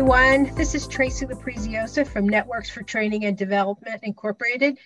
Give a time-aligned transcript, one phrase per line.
[0.00, 0.54] everyone.
[0.54, 4.78] This is Tracy Lapriziosa from Networks for Training and Development Incorporated.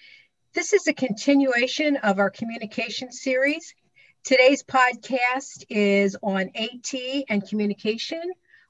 [0.55, 3.77] This is a continuation of our communication series.
[4.25, 6.95] Today's podcast is on AT
[7.29, 8.23] and communication,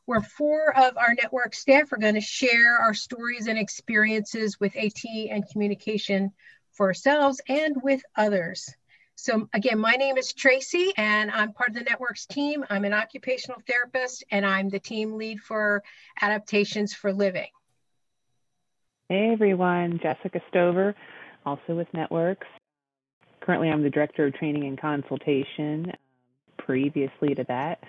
[0.05, 4.77] where four of our network staff are going to share our stories and experiences with
[4.77, 6.31] AT and communication
[6.73, 8.69] for ourselves and with others.
[9.17, 12.65] So again, my name is Tracy and I'm part of the networks team.
[12.69, 15.83] I'm an occupational therapist and I'm the team lead for
[16.21, 17.49] adaptations for living.
[19.09, 20.95] Hey everyone, Jessica Stover,
[21.47, 22.47] also with Networks.
[23.41, 25.93] Currently, I'm the director of training and consultation.
[26.57, 27.85] Previously to that,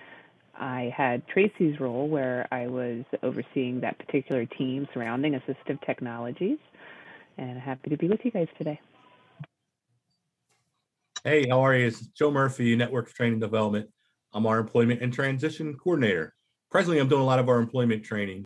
[0.54, 6.58] I had Tracy's role where I was overseeing that particular team surrounding assistive technologies.
[7.38, 8.78] And happy to be with you guys today.
[11.26, 11.88] Hey, how are you?
[11.88, 13.90] It's Joe Murphy, Network Training Development.
[14.32, 16.36] I'm our Employment and Transition Coordinator.
[16.70, 18.44] Presently, I'm doing a lot of our employment training.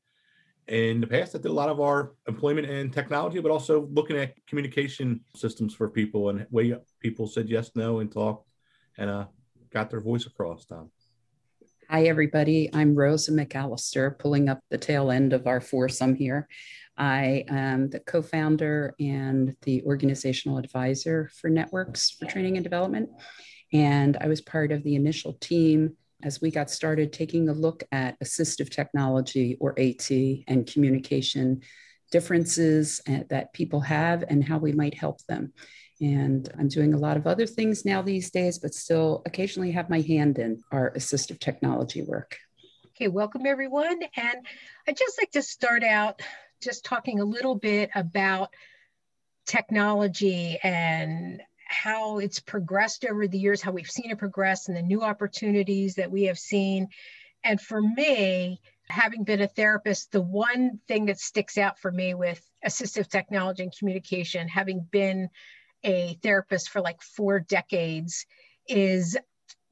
[0.66, 4.16] In the past, I did a lot of our employment and technology, but also looking
[4.16, 8.48] at communication systems for people and way people said yes, no, and talked
[8.96, 9.26] and uh,
[9.70, 10.64] got their voice across.
[10.64, 10.90] Tom.
[11.90, 12.70] Hi, everybody.
[12.72, 16.46] I'm Rosa McAllister, pulling up the tail end of our foursome here.
[16.96, 23.08] I am the co founder and the organizational advisor for Networks for Training and Development.
[23.72, 27.82] And I was part of the initial team as we got started taking a look
[27.90, 30.12] at assistive technology or AT
[30.46, 31.60] and communication
[32.12, 35.52] differences uh, that people have and how we might help them.
[36.00, 39.90] And I'm doing a lot of other things now these days, but still occasionally have
[39.90, 42.38] my hand in our assistive technology work.
[42.96, 44.00] Okay, welcome everyone.
[44.16, 44.46] And
[44.88, 46.22] I'd just like to start out
[46.62, 48.50] just talking a little bit about
[49.46, 54.82] technology and how it's progressed over the years, how we've seen it progress, and the
[54.82, 56.88] new opportunities that we have seen.
[57.44, 62.14] And for me, having been a therapist, the one thing that sticks out for me
[62.14, 65.30] with assistive technology and communication, having been
[65.84, 68.26] a therapist for like four decades,
[68.68, 69.16] is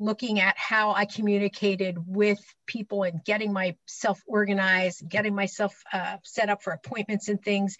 [0.00, 6.48] looking at how I communicated with people and getting myself organized, getting myself uh, set
[6.48, 7.76] up for appointments and things.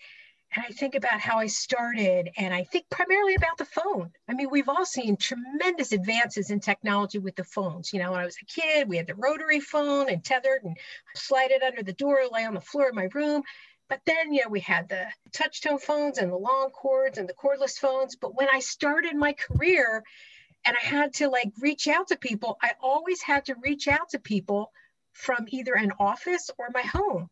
[0.56, 4.11] And I think about how I started, and I think primarily about the phone.
[4.28, 7.93] I mean, we've all seen tremendous advances in technology with the phones.
[7.93, 10.77] You know, when I was a kid, we had the rotary phone and tethered and
[11.15, 13.43] slide it under the door, lay on the floor of my room.
[13.88, 17.28] But then, you know, we had the touch tone phones and the long cords and
[17.28, 18.16] the cordless phones.
[18.16, 20.04] But when I started my career,
[20.65, 22.59] and I had to like reach out to people.
[22.62, 24.72] I always had to reach out to people
[25.12, 27.28] from either an office or my home.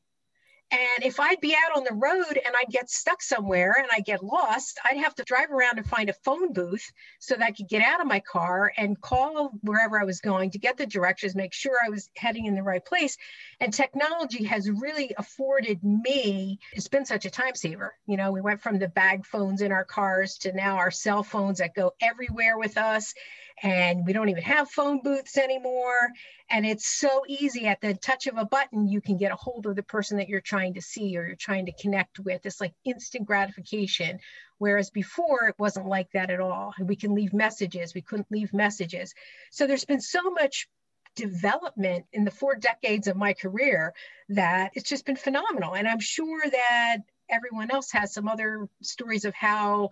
[0.72, 4.00] And if I'd be out on the road and I'd get stuck somewhere and I
[4.00, 6.90] get lost, I'd have to drive around and find a phone booth
[7.20, 10.50] so that I could get out of my car and call wherever I was going
[10.50, 13.16] to get the directions, make sure I was heading in the right place.
[13.60, 17.94] And technology has really afforded me, it's been such a time saver.
[18.06, 21.22] You know, we went from the bag phones in our cars to now our cell
[21.22, 23.14] phones that go everywhere with us
[23.62, 26.10] and we don't even have phone booths anymore.
[26.50, 29.66] And it's so easy at the touch of a button, you can get a hold
[29.66, 32.44] of the person that you're trying to see or you're trying to connect with.
[32.44, 34.20] It's like instant gratification.
[34.58, 36.74] Whereas before, it wasn't like that at all.
[36.80, 39.14] We can leave messages, we couldn't leave messages.
[39.50, 40.68] So there's been so much
[41.14, 43.94] development in the four decades of my career
[44.28, 45.74] that it's just been phenomenal.
[45.74, 49.90] And I'm sure that everyone else has some other stories of how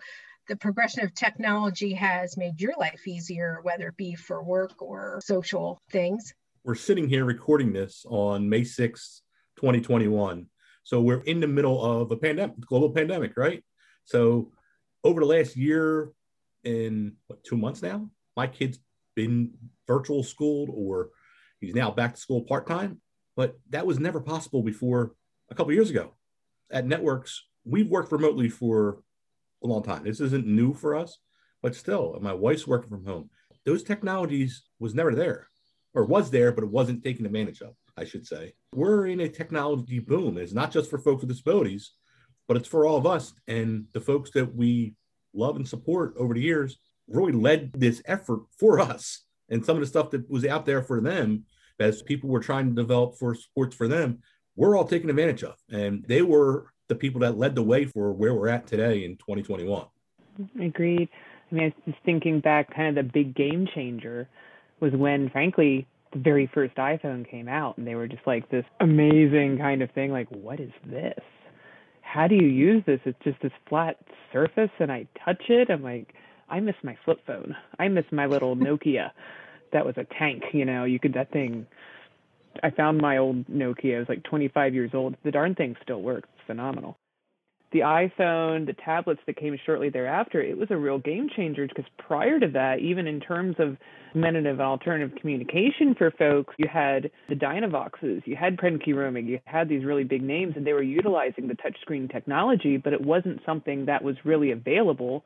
[0.49, 5.21] the progression of technology has made your life easier, whether it be for work or
[5.25, 6.34] social things.
[6.65, 9.21] We're sitting here recording this on May 6th,
[9.56, 10.47] 2021.
[10.83, 13.65] So we're in the middle of a pandemic, global pandemic, right?
[14.04, 14.53] So
[15.03, 16.10] over the last year
[16.62, 18.78] in what, two months now, my kid's
[19.15, 19.53] been
[19.87, 21.10] virtual schooled or
[21.60, 23.00] he's now back to school part time.
[23.37, 25.15] But that was never possible before
[25.50, 26.15] a couple years ago.
[26.71, 28.99] At Networks, we've worked remotely for
[29.65, 30.05] a long time.
[30.05, 31.19] This isn't new for us,
[31.63, 33.31] but still, my wife's working from home.
[33.65, 35.49] Those technologies was never there,
[35.95, 37.75] or was there, but it wasn't taken advantage of.
[37.97, 38.55] I should say.
[38.75, 40.37] We're in a technology boom.
[40.39, 41.93] It's not just for folks with disabilities,
[42.49, 43.33] but it's for all of us.
[43.47, 44.95] And the folks that we
[45.33, 46.78] love and support over the years
[47.09, 49.25] really led this effort for us.
[49.49, 51.45] And some of the stuff that was out there for them,
[51.78, 54.21] as people were trying to develop for sports for them,
[54.57, 55.55] we're all taking advantage of.
[55.71, 59.16] And they were the people that led the way for where we're at today in
[59.16, 59.86] 2021.
[60.60, 61.09] Agreed.
[61.51, 64.28] I mean, I was thinking back, kind of the big game changer
[64.81, 68.65] was when, frankly, the very first iPhone came out, and they were just like this
[68.81, 70.10] amazing kind of thing.
[70.10, 71.19] Like, what is this?
[72.03, 73.01] How do you use this?
[73.04, 73.97] It's just this flat
[74.33, 75.71] surface, and I touch it.
[75.71, 76.15] I'm like,
[76.48, 77.57] I miss my flip phone.
[77.78, 79.10] I miss my little Nokia.
[79.72, 80.42] that was a tank.
[80.53, 81.66] You know, you could that thing
[82.62, 83.97] I found my old Nokia.
[83.97, 85.16] It was like 25 years old.
[85.24, 86.28] The darn thing still works.
[86.34, 86.97] It's phenomenal.
[87.72, 91.91] The iPhone, the tablets that came shortly thereafter, it was a real game changer because
[91.98, 93.77] prior to that, even in terms of
[94.47, 99.68] of alternative communication for folks, you had the Dynavoxes, you had Prentke Romich, you had
[99.68, 103.86] these really big names, and they were utilizing the touchscreen technology, but it wasn't something
[103.86, 105.24] that was really available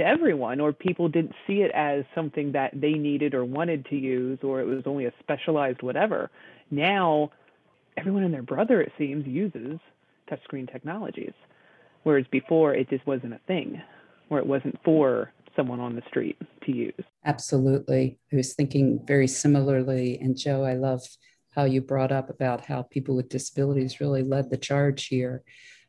[0.00, 3.96] to everyone, or people didn't see it as something that they needed or wanted to
[3.96, 6.30] use, or it was only a specialized whatever.
[6.70, 7.30] Now,
[7.98, 9.78] everyone and their brother, it seems, uses
[10.30, 11.34] touchscreen technologies,
[12.04, 13.80] whereas before it just wasn't a thing,
[14.30, 17.04] or it wasn't for someone on the street to use.
[17.26, 18.18] Absolutely.
[18.32, 20.18] I was thinking very similarly.
[20.22, 21.02] And Joe, I love
[21.54, 25.42] how you brought up about how people with disabilities really led the charge here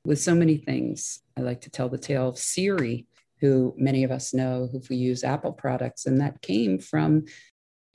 [0.03, 1.21] with so many things.
[1.37, 3.05] I like to tell the tale of Siri
[3.41, 6.05] who many of us know if we use Apple products.
[6.05, 7.25] And that came from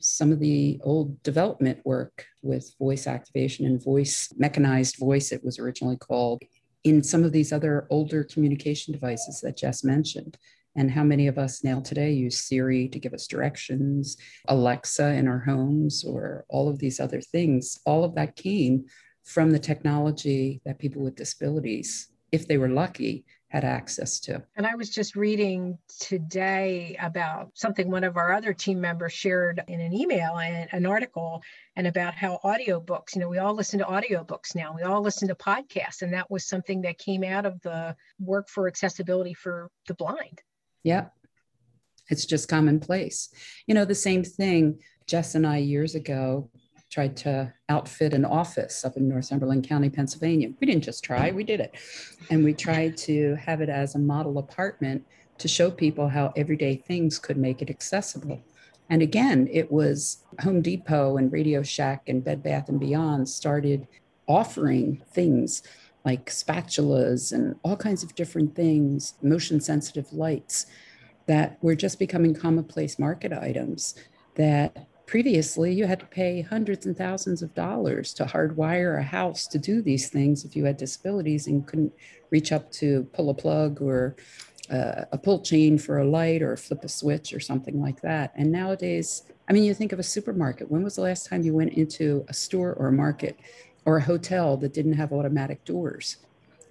[0.00, 5.58] some of the old development work with voice activation and voice, mechanized voice, it was
[5.58, 6.42] originally called,
[6.84, 10.36] in some of these other older communication devices that Jess mentioned.
[10.76, 14.18] And how many of us now today use Siri to give us directions,
[14.48, 17.80] Alexa in our homes, or all of these other things?
[17.86, 18.84] All of that came
[19.24, 24.42] from the technology that people with disabilities, if they were lucky, had access to.
[24.56, 29.62] And I was just reading today about something one of our other team members shared
[29.68, 31.42] in an email and an article
[31.76, 34.74] and about how audiobooks, you know, we all listen to audiobooks now.
[34.74, 38.48] We all listen to podcasts and that was something that came out of the work
[38.48, 40.42] for accessibility for the blind.
[40.82, 41.06] Yeah.
[42.08, 43.30] It's just commonplace.
[43.66, 46.50] You know, the same thing Jess and I years ago
[46.96, 50.48] tried to outfit an office up in Northumberland County, Pennsylvania.
[50.58, 51.74] We didn't just try, we did it.
[52.30, 55.04] And we tried to have it as a model apartment
[55.36, 58.40] to show people how everyday things could make it accessible.
[58.88, 63.86] And again, it was Home Depot and Radio Shack and Bed Bath and Beyond started
[64.26, 65.62] offering things
[66.06, 70.64] like spatulas and all kinds of different things, motion sensitive lights
[71.26, 73.96] that were just becoming commonplace market items
[74.36, 79.46] that previously you had to pay hundreds and thousands of dollars to hardwire a house
[79.46, 81.92] to do these things if you had disabilities and couldn't
[82.30, 84.16] reach up to pull a plug or
[84.70, 88.32] uh, a pull chain for a light or flip a switch or something like that.
[88.34, 90.70] And nowadays, I mean, you think of a supermarket.
[90.70, 93.38] When was the last time you went into a store or a market
[93.84, 96.16] or a hotel that didn't have automatic doors?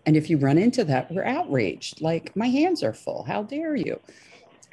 [0.05, 2.01] And if you run into that, we're outraged.
[2.01, 3.23] Like, my hands are full.
[3.23, 3.99] How dare you?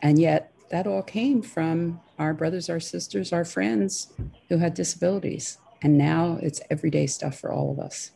[0.01, 4.13] And yet, that all came from our brothers, our sisters, our friends
[4.49, 5.59] who had disabilities.
[5.83, 8.11] And now it's everyday stuff for all of us.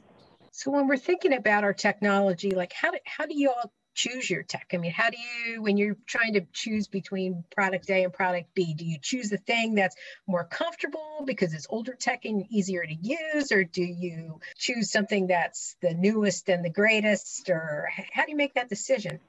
[0.52, 4.30] So when we're thinking about our technology, like how do, how do you all choose
[4.30, 4.68] your tech?
[4.72, 8.54] I mean, how do you, when you're trying to choose between product A and product
[8.54, 12.86] B, do you choose the thing that's more comfortable because it's older tech and easier
[12.86, 13.52] to use?
[13.52, 17.50] Or do you choose something that's the newest and the greatest?
[17.50, 19.20] Or how do you make that decision?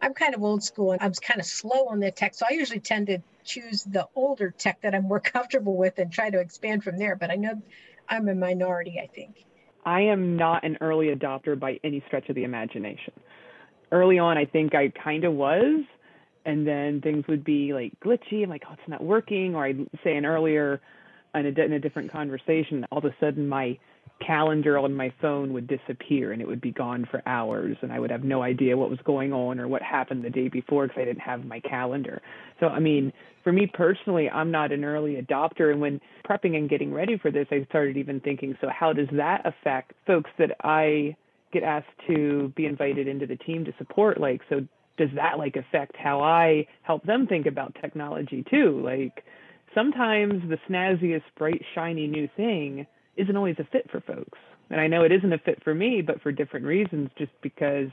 [0.00, 2.34] I'm kind of old school and I'm kind of slow on the tech.
[2.34, 6.12] So I usually tend to choose the older tech that I'm more comfortable with and
[6.12, 7.16] try to expand from there.
[7.16, 7.60] But I know
[8.08, 9.44] I'm a minority, I think.
[9.84, 13.14] I am not an early adopter by any stretch of the imagination.
[13.90, 15.84] Early on, I think I kind of was.
[16.44, 18.42] And then things would be like glitchy.
[18.42, 19.54] I'm like, oh, it's not working.
[19.54, 20.80] Or I'd say an earlier,
[21.34, 23.78] in a, in a different conversation, all of a sudden my
[24.24, 28.00] calendar on my phone would disappear and it would be gone for hours and I
[28.00, 31.00] would have no idea what was going on or what happened the day before because
[31.00, 32.20] I didn't have my calendar.
[32.60, 33.12] So I mean,
[33.44, 37.30] for me personally, I'm not an early adopter and when prepping and getting ready for
[37.30, 41.16] this, I started even thinking, so how does that affect folks that I
[41.52, 44.60] get asked to be invited into the team to support like so
[44.98, 48.82] does that like affect how I help them think about technology too?
[48.84, 49.24] Like
[49.74, 52.86] sometimes the snazziest bright shiny new thing
[53.18, 54.38] isn't always a fit for folks.
[54.70, 57.88] And I know it isn't a fit for me, but for different reasons, just because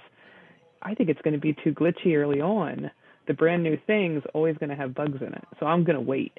[0.81, 2.91] I think it's going to be too glitchy early on.
[3.27, 5.43] The brand new thing's always going to have bugs in it.
[5.59, 6.37] So I'm going to wait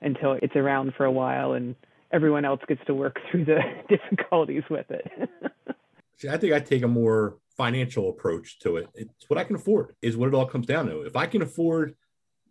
[0.00, 1.74] until it's around for a while and
[2.12, 5.10] everyone else gets to work through the difficulties with it.
[6.18, 8.88] See, I think I take a more financial approach to it.
[8.94, 11.02] It's what I can afford, is what it all comes down to.
[11.02, 11.94] If I can afford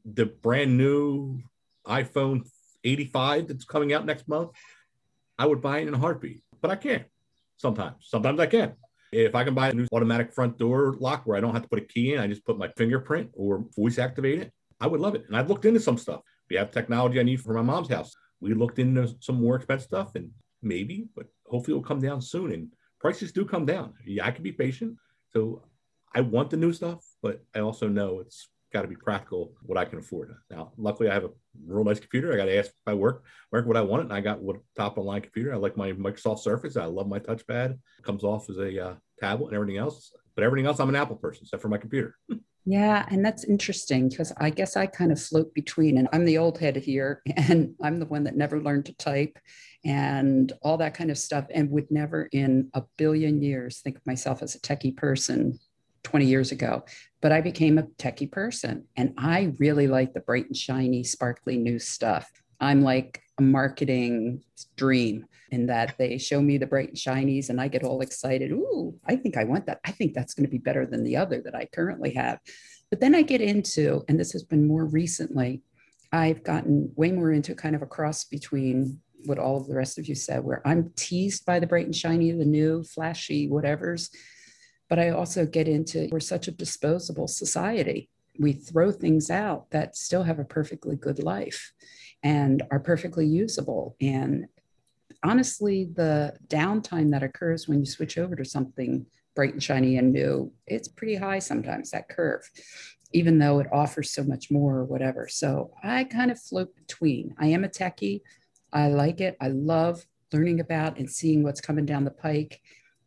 [0.05, 1.41] the brand new
[1.87, 2.47] iPhone
[2.83, 4.51] 85 that's coming out next month,
[5.37, 7.05] I would buy it in a heartbeat, but I can't
[7.57, 8.07] sometimes.
[8.07, 8.73] Sometimes I can.
[9.11, 11.69] If I can buy a new automatic front door lock where I don't have to
[11.69, 14.99] put a key in, I just put my fingerprint or voice activate it, I would
[14.99, 15.25] love it.
[15.27, 16.21] And I've looked into some stuff.
[16.49, 18.13] We have technology I need for my mom's house.
[18.41, 22.51] We looked into some more expensive stuff and maybe, but hopefully it'll come down soon.
[22.51, 23.93] And prices do come down.
[24.05, 24.97] Yeah, I can be patient.
[25.31, 25.63] So
[26.13, 29.77] I want the new stuff, but I also know it's got to be practical what
[29.77, 30.35] I can afford.
[30.51, 31.29] Now, luckily, I have a
[31.65, 32.33] real nice computer.
[32.33, 34.97] I got to ask I work work what I want, and I got what top
[34.97, 35.53] of line computer.
[35.53, 36.75] I like my Microsoft Surface.
[36.75, 37.71] I love my touchpad.
[37.71, 40.11] It comes off as a uh, tablet and everything else.
[40.35, 42.17] But everything else, I'm an Apple person, except for my computer.
[42.65, 46.39] Yeah, and that's interesting because I guess I kind of float between, and I'm the
[46.39, 49.39] old head here, and I'm the one that never learned to type
[49.85, 54.05] and all that kind of stuff, and would never in a billion years think of
[54.05, 55.59] myself as a techie person
[56.05, 56.85] 20 years ago.
[57.21, 61.57] But I became a techie person, and I really like the bright and shiny, sparkly
[61.57, 62.31] new stuff.
[62.61, 64.41] I'm like a marketing
[64.77, 68.51] dream in that they show me the bright and shinies and I get all excited.
[68.51, 69.79] Ooh, I think I want that.
[69.85, 72.39] I think that's going to be better than the other that I currently have.
[72.89, 75.61] But then I get into, and this has been more recently,
[76.11, 79.97] I've gotten way more into kind of a cross between what all of the rest
[79.97, 84.11] of you said, where I'm teased by the bright and shiny, the new, flashy, whatever's.
[84.89, 88.09] But I also get into we're such a disposable society.
[88.39, 91.73] We throw things out that still have a perfectly good life
[92.21, 93.95] and are perfectly usable.
[94.01, 94.45] And
[95.23, 100.13] honestly, the downtime that occurs when you switch over to something bright and shiny and
[100.13, 102.49] new, it's pretty high sometimes, that curve,
[103.11, 105.27] even though it offers so much more or whatever.
[105.27, 107.35] So I kind of float between.
[107.37, 108.21] I am a techie.
[108.71, 109.35] I like it.
[109.39, 112.61] I love learning about and seeing what's coming down the pike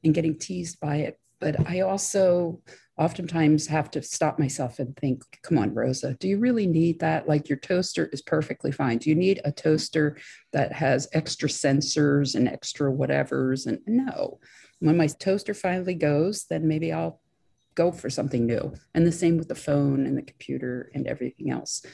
[0.04, 1.18] and getting teased by it.
[1.40, 2.60] But I also
[2.98, 7.28] oftentimes have to stop myself and think, come on, Rosa, do you really need that?
[7.28, 8.98] Like your toaster is perfectly fine.
[8.98, 10.16] Do you need a toaster
[10.52, 13.66] that has extra sensors and extra whatevers?
[13.66, 14.40] And no,
[14.80, 17.20] when my toaster finally goes, then maybe I'll
[17.76, 18.74] go for something new.
[18.94, 21.86] And the same with the phone and the computer and everything else.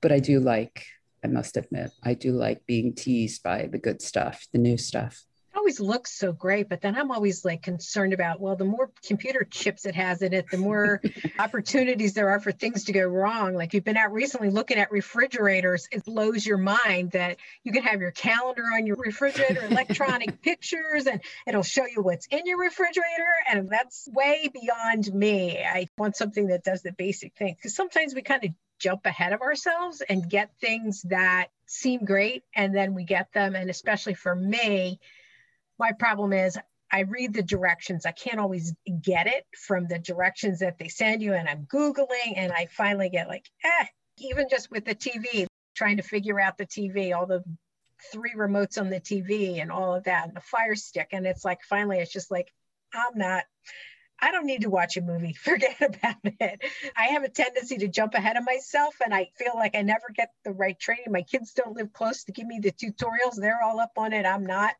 [0.00, 0.86] But I do like,
[1.22, 5.22] I must admit, I do like being teased by the good stuff, the new stuff
[5.66, 9.42] always looks so great, but then I'm always like concerned about, well, the more computer
[9.42, 11.02] chips it has in it, the more
[11.40, 13.52] opportunities there are for things to go wrong.
[13.52, 17.82] Like you've been out recently looking at refrigerators, it blows your mind that you can
[17.82, 22.60] have your calendar on your refrigerator, electronic pictures, and it'll show you what's in your
[22.60, 23.26] refrigerator.
[23.50, 25.64] And that's way beyond me.
[25.64, 29.32] I want something that does the basic thing because sometimes we kind of jump ahead
[29.32, 34.14] of ourselves and get things that seem great and then we get them and especially
[34.14, 35.00] for me
[35.78, 36.58] my problem is
[36.92, 38.06] I read the directions.
[38.06, 41.34] I can't always get it from the directions that they send you.
[41.34, 43.86] And I'm Googling and I finally get like, eh,
[44.18, 47.42] even just with the TV, trying to figure out the TV, all the
[48.12, 51.08] three remotes on the TV and all of that, and the fire stick.
[51.12, 52.52] And it's like, finally, it's just like,
[52.94, 53.44] I'm not,
[54.20, 55.32] I don't need to watch a movie.
[55.40, 56.62] Forget about it.
[56.96, 60.06] I have a tendency to jump ahead of myself and I feel like I never
[60.14, 61.06] get the right training.
[61.10, 63.36] My kids don't live close to give me the tutorials.
[63.36, 64.26] They're all up on it.
[64.26, 64.74] I'm not.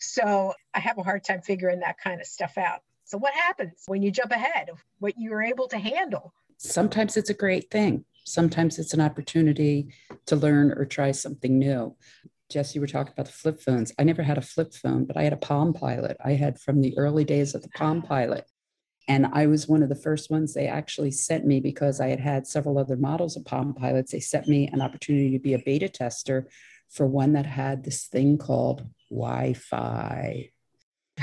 [0.00, 2.80] So I have a hard time figuring that kind of stuff out.
[3.04, 6.32] So, what happens when you jump ahead of what you're able to handle?
[6.58, 8.04] Sometimes it's a great thing.
[8.24, 9.92] Sometimes it's an opportunity
[10.26, 11.96] to learn or try something new.
[12.50, 13.92] Jesse, you were talking about the flip phones.
[13.98, 16.16] I never had a flip phone, but I had a Palm Pilot.
[16.24, 18.08] I had from the early days of the Palm ah.
[18.08, 18.49] Pilot.
[19.10, 22.20] And I was one of the first ones they actually sent me because I had
[22.20, 24.12] had several other models of Palm Pilots.
[24.12, 26.48] They sent me an opportunity to be a beta tester
[26.88, 30.50] for one that had this thing called Wi Fi.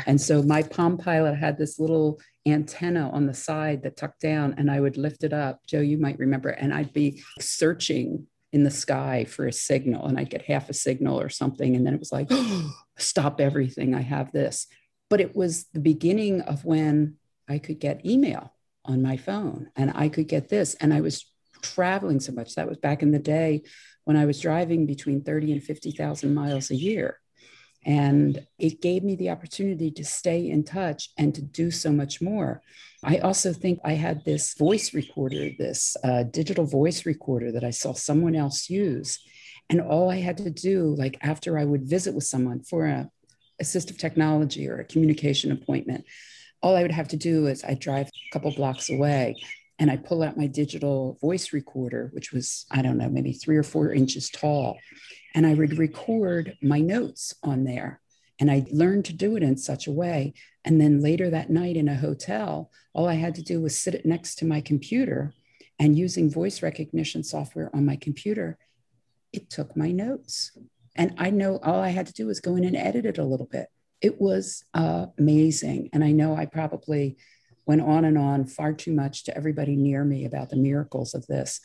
[0.06, 4.56] And so my Palm Pilot had this little antenna on the side that tucked down,
[4.58, 5.62] and I would lift it up.
[5.65, 10.20] Joe, you might remember, and I'd be searching in the sky for a signal, and
[10.20, 11.74] I'd get half a signal or something.
[11.74, 12.29] And then it was like,
[12.98, 13.96] stop everything.
[13.96, 14.67] I have this.
[15.10, 17.15] But it was the beginning of when
[17.48, 18.54] I could get email
[18.86, 20.75] on my phone and I could get this.
[20.75, 21.25] And I was
[21.62, 22.56] traveling so much.
[22.56, 23.63] That was back in the day
[24.06, 27.20] when I was driving between 30 and 50,000 miles a year.
[27.86, 32.22] And it gave me the opportunity to stay in touch and to do so much
[32.22, 32.62] more.
[33.04, 37.70] I also think I had this voice recorder, this uh, digital voice recorder that I
[37.70, 39.20] saw someone else use.
[39.70, 43.10] And all I had to do, like after I would visit with someone for a
[43.62, 46.06] assistive technology or a communication appointment,
[46.62, 49.36] all I would have to do is I drive a couple blocks away
[49.80, 53.58] and I pull out my digital voice recorder, which was, I don't know, maybe three
[53.58, 54.78] or four inches tall.
[55.36, 58.02] And I would record my notes on there.
[58.40, 60.34] And I learned to do it in such a way.
[60.66, 63.96] And then later that night in a hotel, all I had to do was sit
[63.96, 65.34] it next to my computer
[65.80, 68.58] and using voice recognition software on my computer,
[69.32, 70.58] it took my notes.
[70.96, 73.24] And I know all I had to do was go in and edit it a
[73.24, 73.68] little bit.
[74.01, 75.89] It was uh, amazing.
[75.94, 77.18] And I know I probably
[77.66, 81.27] went on and on far too much to everybody near me about the miracles of
[81.27, 81.60] this.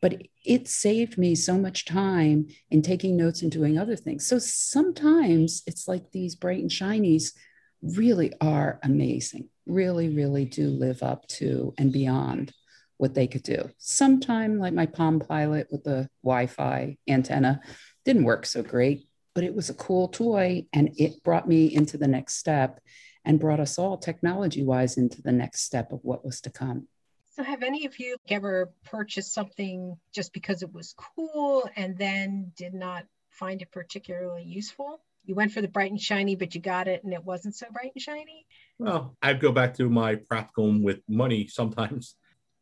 [0.00, 4.26] But it saved me so much time in taking notes and doing other things.
[4.26, 7.32] So sometimes it's like these bright and shinies
[7.82, 12.52] really are amazing, really, really do live up to and beyond
[12.96, 13.70] what they could do.
[13.78, 17.60] Sometime, like my Palm Pilot with the Wi Fi antenna,
[18.04, 19.07] didn't work so great,
[19.38, 22.80] but it was a cool toy and it brought me into the next step
[23.24, 26.88] and brought us all technology wise into the next step of what was to come.
[27.36, 32.50] So, have any of you ever purchased something just because it was cool and then
[32.56, 35.00] did not find it particularly useful?
[35.24, 37.66] You went for the bright and shiny, but you got it and it wasn't so
[37.72, 38.44] bright and shiny?
[38.80, 42.16] Well, I'd go back to my practical with money sometimes.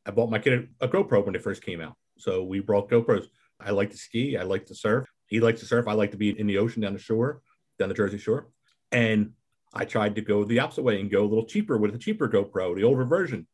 [0.04, 1.95] I bought my kid a GoPro when it first came out.
[2.18, 3.28] So we brought GoPros.
[3.59, 4.37] I like to ski.
[4.37, 5.06] I like to surf.
[5.26, 5.88] He likes to surf.
[5.88, 7.42] I like to be in the ocean down the shore,
[7.78, 8.49] down the Jersey shore.
[8.92, 9.33] And
[9.75, 12.28] I tried to go the opposite way and go a little cheaper with a cheaper
[12.28, 13.47] GoPro, the older version.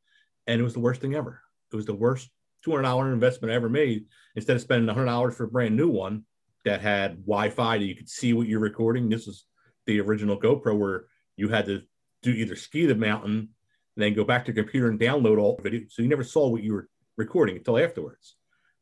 [0.47, 1.41] And it was the worst thing ever.
[1.73, 2.31] It was the worst
[2.67, 4.07] $200 investment I ever made.
[4.37, 6.25] Instead of spending $100 for a brand new one
[6.65, 9.47] that had Wi Fi that you could see what you're recording, this is
[9.87, 11.83] the original GoPro where you had to
[12.23, 13.49] do either ski the mountain,
[13.97, 15.81] and then go back to your computer and download all the video.
[15.89, 18.37] So you never saw what you were recording until afterwards.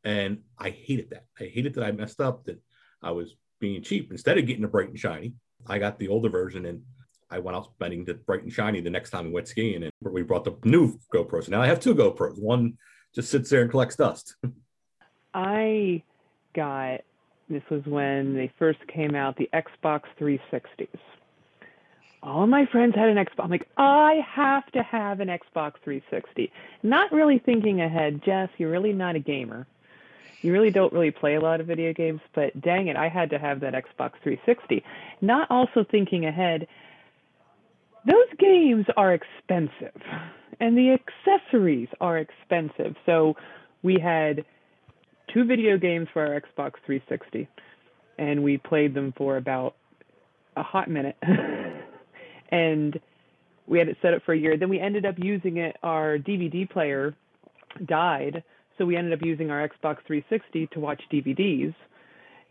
[0.04, 1.24] And I hated that.
[1.38, 2.60] I hated that I messed up, that
[3.02, 4.10] I was being cheap.
[4.10, 5.34] Instead of getting a bright and shiny,
[5.66, 6.82] I got the older version and
[7.30, 9.84] I went out spending the bright and shiny the next time we went skiing.
[9.84, 11.48] And we brought the new GoPros.
[11.48, 12.40] Now I have two GoPros.
[12.40, 12.76] One
[13.14, 14.34] just sits there and collects dust.
[15.34, 16.02] I
[16.54, 17.00] got
[17.48, 20.86] this was when they first came out, the Xbox 360s.
[22.22, 23.44] All my friends had an Xbox.
[23.44, 26.52] I'm like, I have to have an Xbox 360.
[26.82, 29.66] Not really thinking ahead, Jess, you're really not a gamer
[30.42, 33.30] you really don't really play a lot of video games, but dang it, I had
[33.30, 34.82] to have that Xbox 360.
[35.20, 36.66] Not also thinking ahead,
[38.06, 40.00] those games are expensive
[40.58, 42.96] and the accessories are expensive.
[43.04, 43.36] So
[43.82, 44.44] we had
[45.32, 47.46] two video games for our Xbox 360
[48.18, 49.74] and we played them for about
[50.56, 51.16] a hot minute.
[52.50, 52.98] and
[53.66, 54.56] we had it set up for a year.
[54.56, 57.14] Then we ended up using it, our DVD player
[57.84, 58.42] died
[58.80, 61.74] so we ended up using our Xbox 360 to watch DVDs.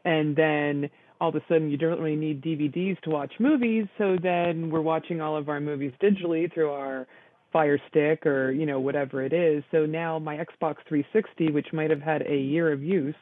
[0.05, 3.87] And then all of a sudden, you don't really need DVDs to watch movies.
[3.97, 7.07] So then we're watching all of our movies digitally through our
[7.51, 9.63] Fire Stick or you know whatever it is.
[9.71, 13.15] So now my Xbox 360, which might have had a year of use,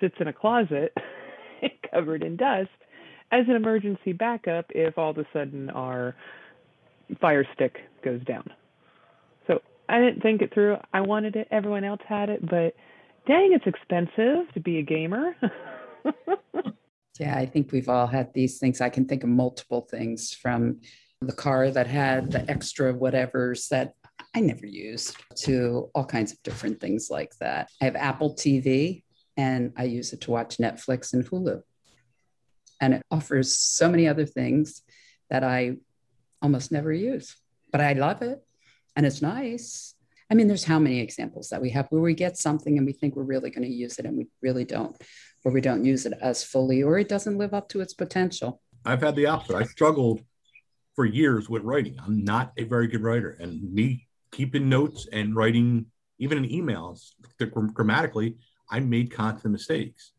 [0.00, 0.96] sits in a closet
[1.92, 2.70] covered in dust
[3.30, 6.16] as an emergency backup if all of a sudden our
[7.20, 8.48] Fire Stick goes down.
[9.88, 10.76] I didn't think it through.
[10.92, 11.48] I wanted it.
[11.50, 12.74] Everyone else had it, but
[13.26, 15.36] dang, it's expensive to be a gamer.
[17.18, 18.80] yeah, I think we've all had these things.
[18.80, 20.80] I can think of multiple things from
[21.20, 23.94] the car that had the extra whatevers that
[24.34, 27.68] I never used to all kinds of different things like that.
[27.80, 29.04] I have Apple TV
[29.36, 31.62] and I use it to watch Netflix and Hulu.
[32.80, 34.82] And it offers so many other things
[35.30, 35.76] that I
[36.40, 37.36] almost never use,
[37.70, 38.42] but I love it
[38.96, 39.94] and it's nice.
[40.30, 42.92] I mean, there's how many examples that we have where we get something and we
[42.92, 44.96] think we're really going to use it and we really don't,
[45.44, 48.60] or we don't use it as fully, or it doesn't live up to its potential.
[48.84, 49.56] I've had the opposite.
[49.56, 50.22] I struggled
[50.94, 51.96] for years with writing.
[52.04, 55.86] I'm not a very good writer, and me keeping notes and writing,
[56.18, 57.10] even in emails,
[57.74, 58.36] grammatically,
[58.70, 60.12] I made constant mistakes.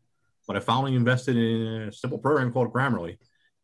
[0.46, 3.18] But I finally invested in a simple program called Grammarly.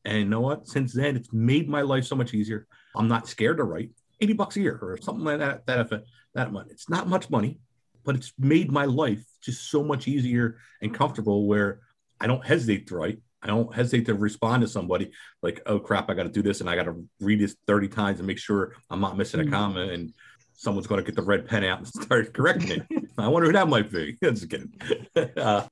[0.04, 0.66] And you know what?
[0.66, 2.66] Since then, it's made my life so much easier.
[2.96, 3.90] I'm not scared to write.
[4.20, 5.66] 80 bucks a year or something like that.
[5.66, 6.04] That
[6.34, 6.68] that money.
[6.70, 7.58] It's not much money,
[8.04, 11.80] but it's made my life just so much easier and comfortable where
[12.20, 13.18] I don't hesitate to write.
[13.42, 16.60] I don't hesitate to respond to somebody like, oh crap, I got to do this
[16.60, 19.44] and I got to read this 30 times and make sure I'm not missing a
[19.44, 19.52] mm-hmm.
[19.52, 20.12] comma and
[20.52, 23.04] someone's going to get the red pen out and start correcting it.
[23.16, 24.16] I wonder who that might be.
[24.22, 24.72] Just kidding.
[25.36, 25.66] Uh,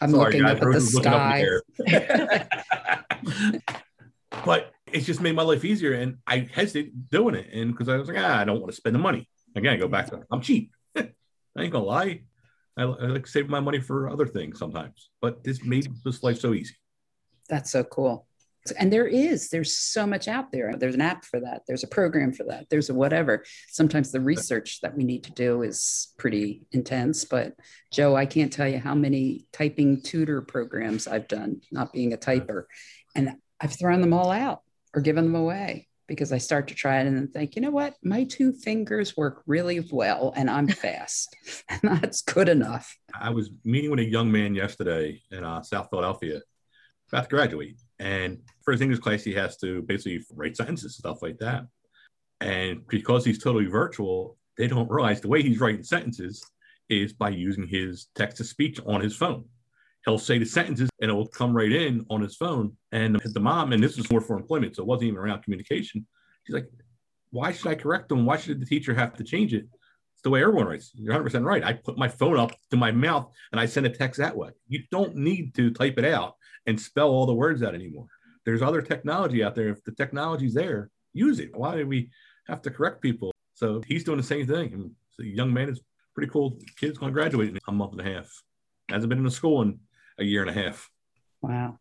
[0.00, 0.56] I'm sorry, looking guys.
[0.56, 1.44] up at the sky.
[3.02, 3.40] Up
[4.44, 5.94] but it's just made my life easier.
[5.94, 7.48] And I hesitate doing it.
[7.52, 9.28] And because I was like, ah, I don't want to spend the money.
[9.56, 10.72] Again, I go back to I'm cheap.
[10.96, 11.08] I
[11.58, 12.22] ain't gonna lie.
[12.76, 16.40] I, I like save my money for other things sometimes, but this made this life
[16.40, 16.74] so easy.
[17.48, 18.26] That's so cool.
[18.78, 20.76] And there is, there's so much out there.
[20.76, 21.62] There's an app for that.
[21.66, 22.68] There's a program for that.
[22.68, 23.44] There's a whatever.
[23.68, 27.24] Sometimes the research that we need to do is pretty intense.
[27.24, 27.54] But
[27.90, 32.18] Joe, I can't tell you how many typing tutor programs I've done, not being a
[32.18, 32.64] typer.
[33.16, 34.60] And I've thrown them all out
[34.94, 37.70] or given them away because I start to try it and then think, you know
[37.70, 41.36] what, my two fingers work really well and I'm fast.
[41.68, 42.96] and that's good enough.
[43.18, 46.40] I was meeting with a young man yesterday in uh, South Philadelphia,
[47.12, 47.80] about to graduate.
[48.00, 51.66] And for his English class, he has to basically write sentences, and stuff like that.
[52.40, 56.44] And because he's totally virtual, they don't realize the way he's writing sentences
[56.88, 59.44] is by using his text to speech on his phone
[60.04, 62.76] he'll say the sentences and it will come right in on his phone.
[62.92, 66.06] And the mom, and this was more for employment, so it wasn't even around communication.
[66.44, 66.68] She's like,
[67.30, 68.26] why should I correct them?
[68.26, 69.66] Why should the teacher have to change it?
[70.14, 70.90] It's the way everyone writes.
[70.94, 71.64] You're 100% right.
[71.64, 74.50] I put my phone up to my mouth and I send a text that way.
[74.68, 76.34] You don't need to type it out
[76.66, 78.06] and spell all the words out anymore.
[78.44, 79.68] There's other technology out there.
[79.68, 81.56] If the technology's there, use it.
[81.56, 82.10] Why do we
[82.48, 83.32] have to correct people?
[83.54, 84.72] So he's doing the same thing.
[84.72, 85.80] And the young man is
[86.14, 86.58] pretty cool.
[86.76, 88.30] Kid's going to graduate in a month and a half.
[88.88, 89.78] Hasn't been in the school in
[90.20, 90.90] a year and a half.
[91.40, 91.78] Wow.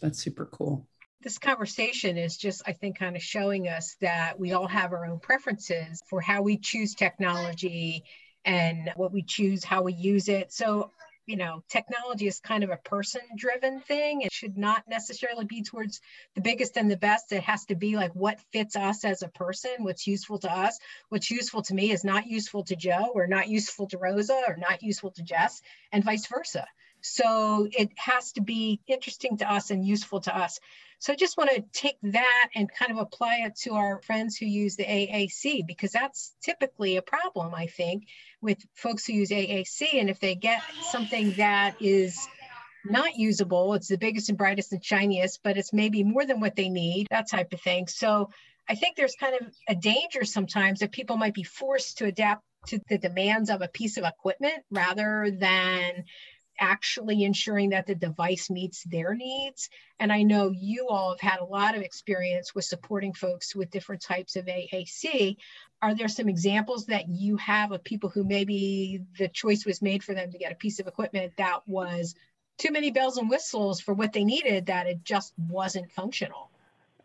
[0.00, 0.86] That's super cool.
[1.22, 5.06] This conversation is just, I think, kind of showing us that we all have our
[5.06, 8.04] own preferences for how we choose technology
[8.44, 10.52] and what we choose, how we use it.
[10.52, 10.92] So
[11.26, 14.22] you know, technology is kind of a person driven thing.
[14.22, 16.00] It should not necessarily be towards
[16.34, 17.32] the biggest and the best.
[17.32, 20.78] It has to be like what fits us as a person, what's useful to us.
[21.08, 24.56] What's useful to me is not useful to Joe or not useful to Rosa or
[24.56, 26.64] not useful to Jess and vice versa.
[27.00, 30.58] So it has to be interesting to us and useful to us.
[30.98, 34.36] So I just want to take that and kind of apply it to our friends
[34.36, 38.04] who use the AAC because that's typically a problem, I think,
[38.40, 40.00] with folks who use AAC.
[40.00, 42.26] And if they get something that is
[42.84, 46.56] not usable, it's the biggest and brightest and shiniest, but it's maybe more than what
[46.56, 47.88] they need, that type of thing.
[47.88, 48.30] So
[48.68, 52.42] I think there's kind of a danger sometimes that people might be forced to adapt
[52.68, 56.04] to the demands of a piece of equipment rather than
[56.58, 59.68] actually ensuring that the device meets their needs.
[59.98, 63.70] And I know you all have had a lot of experience with supporting folks with
[63.70, 65.36] different types of AAC.
[65.82, 70.02] Are there some examples that you have of people who maybe the choice was made
[70.02, 72.14] for them to get a piece of equipment that was
[72.58, 76.50] too many bells and whistles for what they needed, that it just wasn't functional?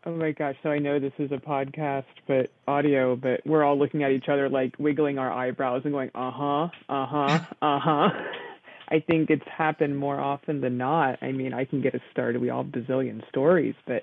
[0.04, 3.78] Oh my gosh, so I know this is a podcast, but audio, but we're all
[3.78, 7.78] looking at each other like wiggling our eyebrows and going, uh huh, uh huh, uh
[7.78, 8.10] huh.
[8.92, 11.18] I think it's happened more often than not.
[11.22, 12.42] I mean, I can get us started.
[12.42, 14.02] We all have bazillion stories, but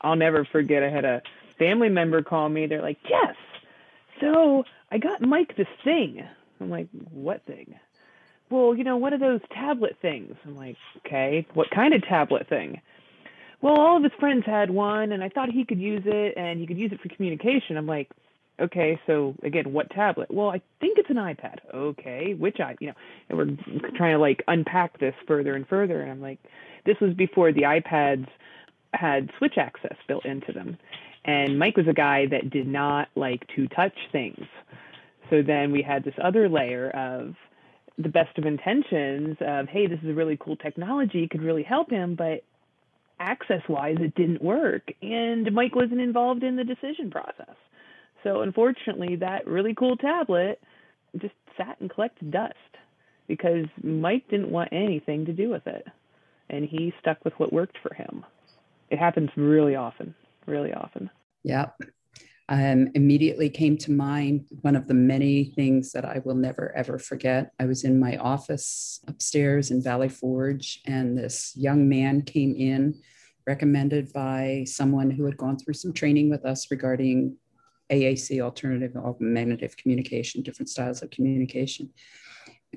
[0.00, 0.82] I'll never forget.
[0.82, 1.22] I had a
[1.56, 2.66] family member call me.
[2.66, 3.36] They're like, "Yes,
[4.20, 6.26] so I got Mike this thing."
[6.60, 7.76] I'm like, "What thing?"
[8.50, 10.36] Well, you know, one of those tablet things.
[10.44, 12.80] I'm like, "Okay, what kind of tablet thing?"
[13.60, 16.58] Well, all of his friends had one, and I thought he could use it, and
[16.58, 17.76] he could use it for communication.
[17.76, 18.10] I'm like,
[18.60, 20.30] okay, so again, what tablet?
[20.30, 21.58] Well, I think it's an iPad.
[21.72, 22.94] Okay, which I, you know,
[23.28, 26.00] and we're trying to like unpack this further and further.
[26.00, 26.38] And I'm like,
[26.84, 28.26] this was before the iPads
[28.92, 30.78] had switch access built into them.
[31.24, 34.46] And Mike was a guy that did not like to touch things.
[35.30, 37.34] So then we had this other layer of
[37.96, 41.90] the best of intentions of, hey, this is a really cool technology, could really help
[41.90, 42.44] him, but
[43.18, 44.92] access wise, it didn't work.
[45.00, 47.54] And Mike wasn't involved in the decision process.
[48.24, 50.60] So unfortunately, that really cool tablet
[51.20, 52.54] just sat and collected dust
[53.28, 55.86] because Mike didn't want anything to do with it.
[56.50, 58.24] And he stuck with what worked for him.
[58.90, 60.14] It happens really often,
[60.46, 61.10] really often.
[61.44, 61.76] Yep.
[62.50, 66.98] Um, immediately came to mind one of the many things that I will never ever
[66.98, 67.52] forget.
[67.58, 73.00] I was in my office upstairs in Valley Forge, and this young man came in,
[73.46, 77.38] recommended by someone who had gone through some training with us regarding
[77.90, 81.90] AAC, alternative augmentative communication, different styles of communication.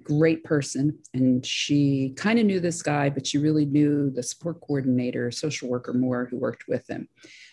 [0.03, 0.99] Great person.
[1.13, 5.69] And she kind of knew this guy, but she really knew the support coordinator, social
[5.69, 7.07] worker more who worked with him.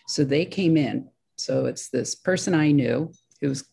[0.07, 1.09] So they came in.
[1.37, 3.65] So it's this person I knew who was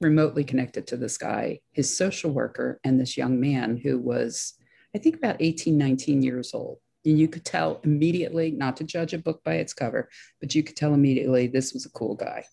[0.00, 4.54] remotely connected to this guy, his social worker, and this young man who was,
[4.94, 6.78] I think, about 18, 19 years old.
[7.04, 10.08] And you could tell immediately, not to judge a book by its cover,
[10.40, 12.44] but you could tell immediately this was a cool guy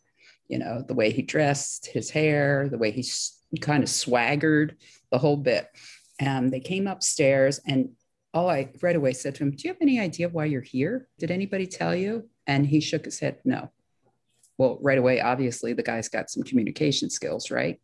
[0.47, 3.03] you know, the way he dressed, his hair, the way he
[3.59, 4.77] kind of swaggered,
[5.11, 5.67] the whole bit.
[6.19, 7.89] And they came upstairs, and
[8.33, 11.07] all I right away said to him, Do you have any idea why you're here?
[11.19, 12.29] Did anybody tell you?
[12.47, 13.71] And he shook his head, No.
[14.57, 17.79] Well, right away, obviously, the guy's got some communication skills, right?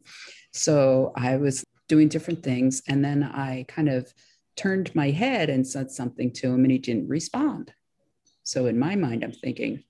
[0.53, 2.81] So I was doing different things.
[2.87, 4.13] And then I kind of
[4.55, 7.73] turned my head and said something to him, and he didn't respond.
[8.43, 9.83] So in my mind, I'm thinking,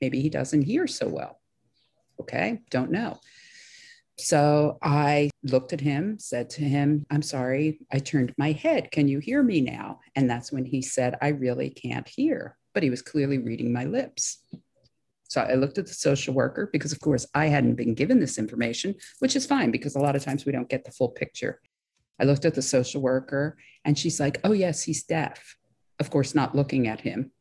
[0.00, 1.41] maybe he doesn't hear so well.
[2.22, 3.18] Okay, don't know.
[4.16, 8.92] So I looked at him, said to him, I'm sorry, I turned my head.
[8.92, 9.98] Can you hear me now?
[10.14, 12.56] And that's when he said, I really can't hear.
[12.74, 14.38] But he was clearly reading my lips.
[15.24, 18.38] So I looked at the social worker because, of course, I hadn't been given this
[18.38, 21.60] information, which is fine because a lot of times we don't get the full picture.
[22.20, 25.56] I looked at the social worker and she's like, Oh, yes, he's deaf.
[25.98, 27.32] Of course, not looking at him.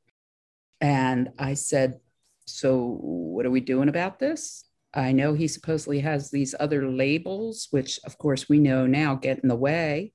[0.80, 2.00] And I said,
[2.48, 4.64] So what are we doing about this?
[4.94, 9.40] I know he supposedly has these other labels, which of course we know now get
[9.40, 10.14] in the way.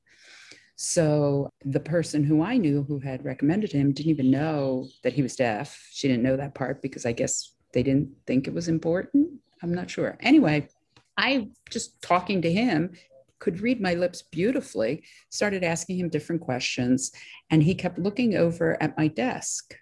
[0.77, 5.23] So the person who I knew who had recommended him didn't even know that he
[5.23, 5.89] was deaf.
[5.91, 9.29] She didn't know that part because I guess they didn't think it was important.
[9.63, 10.19] I'm not sure.
[10.21, 10.69] Anyway,
[11.17, 12.93] I just talking to him
[13.39, 17.13] could read my lips beautifully, started asking him different questions,
[17.51, 19.75] and he kept looking over at my desk.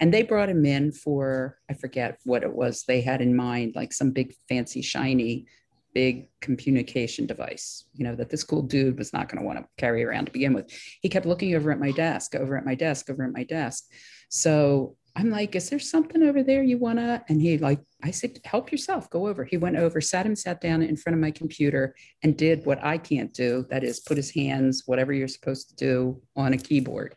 [0.00, 3.74] And they brought him in for, I forget what it was they had in mind,
[3.76, 5.46] like some big, fancy, shiny,
[5.94, 9.66] big communication device, you know, that this cool dude was not going to want to
[9.78, 10.70] carry around to begin with.
[11.00, 13.84] He kept looking over at my desk, over at my desk, over at my desk.
[14.28, 17.22] So I'm like, is there something over there you want to?
[17.28, 19.44] And he like, I said, help yourself, go over.
[19.44, 22.82] He went over, sat him, sat down in front of my computer and did what
[22.82, 23.66] I can't do.
[23.68, 27.14] That is put his hands, whatever you're supposed to do on a keyboard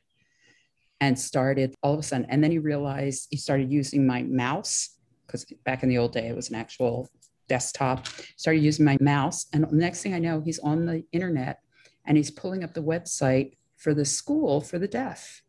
[1.01, 2.25] and started all of a sudden.
[2.29, 6.27] And then he realized he started using my mouse because back in the old day,
[6.27, 7.09] it was an actual
[7.47, 9.47] desktop, started using my mouse.
[9.53, 11.59] And next thing I know, he's on the internet
[12.05, 15.41] and he's pulling up the website for the school for the deaf.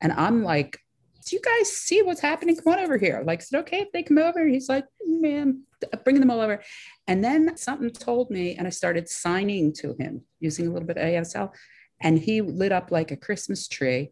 [0.00, 0.78] And I'm like,
[1.26, 2.56] do you guys see what's happening?
[2.56, 3.22] Come on over here.
[3.24, 4.46] Like, is it okay if they come over?
[4.46, 6.62] He's like, man, uh, bringing them all over.
[7.06, 10.98] And then something told me, and I started signing to him using a little bit
[10.98, 11.50] of ASL.
[12.00, 14.10] And he lit up like a Christmas tree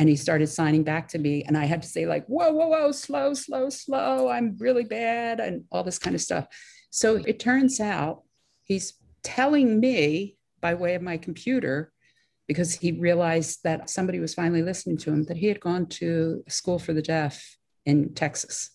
[0.00, 1.44] and he started signing back to me.
[1.44, 4.30] And I had to say, like, whoa, whoa, whoa, slow, slow, slow.
[4.30, 6.46] I'm really bad, and all this kind of stuff.
[6.88, 8.22] So it turns out
[8.64, 11.92] he's telling me by way of my computer
[12.48, 16.42] because he realized that somebody was finally listening to him, that he had gone to
[16.46, 18.70] a school for the deaf in Texas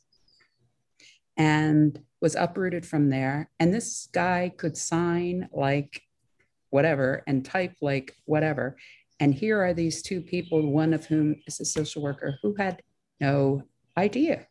[1.38, 3.50] and was uprooted from there.
[3.60, 6.04] And this guy could sign like
[6.70, 8.78] whatever and type like whatever.
[9.20, 12.82] And here are these two people, one of whom is a social worker who had
[13.20, 13.64] no
[13.98, 14.48] idea.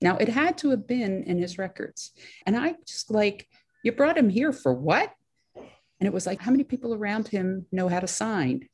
[0.00, 2.12] Now, it had to have been in his records.
[2.46, 3.48] And I just like,
[3.82, 5.12] you brought him here for what?
[5.56, 8.68] And it was like, how many people around him know how to sign?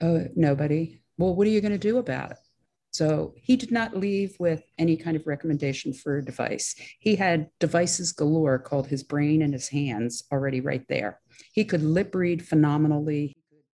[0.00, 1.02] Uh, nobody.
[1.18, 2.38] Well, what are you going to do about it?
[2.92, 6.74] So he did not leave with any kind of recommendation for a device.
[6.98, 11.20] He had devices galore called his brain and his hands already right there.
[11.52, 13.36] He could lip read phenomenally.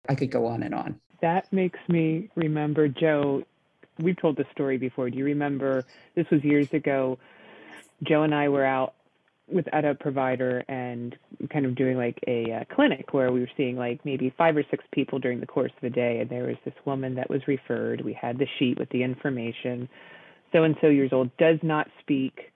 [0.09, 0.99] I could go on and on.
[1.21, 3.43] That makes me remember, Joe.
[3.99, 5.09] We've told this story before.
[5.09, 5.85] Do you remember?
[6.15, 7.17] This was years ago.
[8.03, 8.93] Joe and I were out
[9.47, 11.15] with at a provider and
[11.49, 14.63] kind of doing like a uh, clinic where we were seeing like maybe five or
[14.69, 17.41] six people during the course of the day and there was this woman that was
[17.47, 19.87] referred we had the sheet with the information
[20.51, 22.51] so and so years old does not speak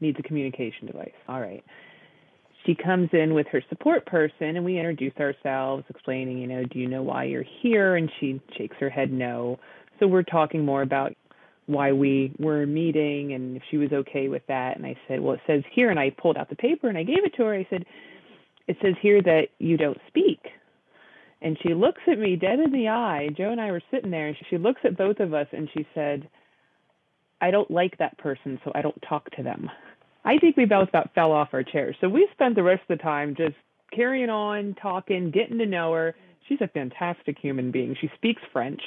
[0.00, 1.64] needs a communication device all right
[2.68, 6.78] she comes in with her support person and we introduce ourselves explaining you know do
[6.78, 9.58] you know why you're here and she shakes her head no
[9.98, 11.14] so we're talking more about
[11.68, 14.76] why we were meeting and if she was okay with that.
[14.76, 17.02] And I said, Well, it says here, and I pulled out the paper and I
[17.02, 17.54] gave it to her.
[17.54, 17.84] I said,
[18.66, 20.40] It says here that you don't speak.
[21.42, 23.28] And she looks at me dead in the eye.
[23.36, 25.86] Joe and I were sitting there, and she looks at both of us and she
[25.94, 26.28] said,
[27.40, 29.70] I don't like that person, so I don't talk to them.
[30.28, 31.96] I think we both about fell off our chairs.
[32.00, 33.56] So we spent the rest of the time just
[33.94, 36.14] carrying on, talking, getting to know her.
[36.48, 37.96] She's a fantastic human being.
[37.98, 38.80] She speaks French.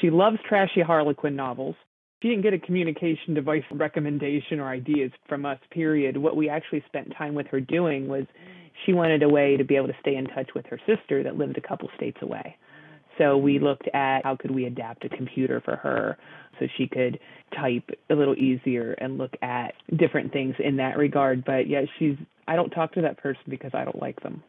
[0.00, 1.76] She loves trashy Harlequin novels
[2.22, 6.82] she didn't get a communication device recommendation or ideas from us period what we actually
[6.86, 8.24] spent time with her doing was
[8.84, 11.36] she wanted a way to be able to stay in touch with her sister that
[11.36, 12.56] lived a couple states away
[13.20, 16.16] so we looked at how could we adapt a computer for her
[16.58, 17.18] so she could
[17.54, 22.16] type a little easier and look at different things in that regard but yeah she's
[22.48, 24.42] i don't talk to that person because i don't like them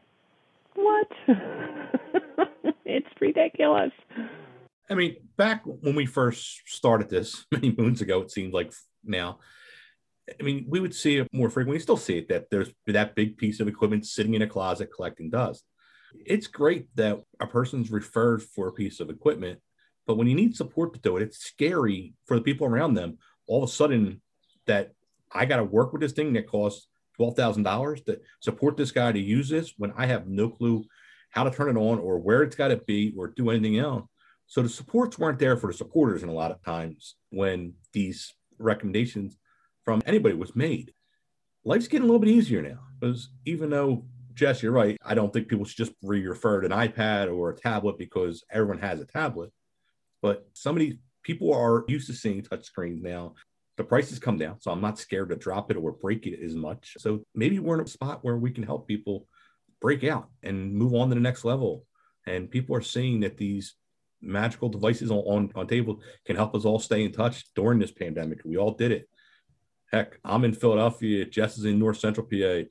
[0.76, 1.08] what
[2.86, 3.92] it's ridiculous
[4.90, 8.74] I mean, back when we first started this many moons ago, it seems like
[9.06, 9.40] now.
[10.40, 11.78] I mean, we would see it more frequently.
[11.78, 14.90] We still see it that there's that big piece of equipment sitting in a closet
[14.94, 15.64] collecting dust.
[16.26, 19.60] It's great that a person's referred for a piece of equipment,
[20.08, 23.18] but when you need support to do it, it's scary for the people around them.
[23.48, 24.22] All of a sudden,
[24.68, 24.92] that
[25.32, 28.92] I got to work with this thing that costs twelve thousand dollars to support this
[28.92, 30.86] guy to use this when I have no clue
[31.32, 34.06] how to turn it on or where it's got to be or do anything else.
[34.48, 38.34] So the supports weren't there for the supporters in a lot of times when these
[38.60, 39.38] recommendations
[39.86, 40.94] from anybody was made.
[41.64, 44.98] Life's getting a little bit easier now because even though Jess, you're right.
[45.04, 48.80] I don't think people should just re-refer to an iPad or a tablet because everyone
[48.80, 49.52] has a tablet.
[50.22, 53.36] But somebody people are used to seeing touch screens now.
[53.78, 56.56] The prices come down, so I'm not scared to drop it or break it as
[56.56, 56.98] much.
[57.00, 59.28] So maybe we're in a spot where we can help people
[59.80, 61.86] break out and move on to the next level.
[62.28, 63.76] And people are seeing that these
[64.22, 67.92] magical devices on, on, on table can help us all stay in touch during this
[67.92, 68.42] pandemic.
[68.46, 69.10] We all did it.
[69.92, 71.26] Heck, I'm in Philadelphia.
[71.26, 72.68] Jess is in North Central PA.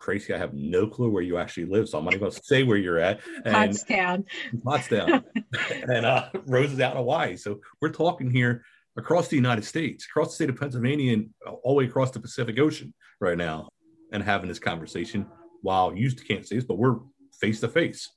[0.00, 2.44] Tracy, I have no clue where you actually live, so I'm not even going to
[2.44, 3.20] say where you're at.
[3.44, 4.24] And, Pottstown.
[4.58, 5.24] Pottstown.
[5.88, 7.36] and uh, Rose is out in Hawaii.
[7.36, 8.62] So we're talking here
[8.96, 11.30] across the United States, across the state of Pennsylvania, and
[11.62, 13.68] all the way across the Pacific Ocean right now.
[14.12, 15.26] and having this conversation
[15.62, 16.96] while you can't see us, but we're
[17.40, 18.08] face to face.